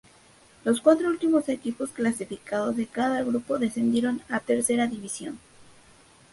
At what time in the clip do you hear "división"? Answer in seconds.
4.87-5.37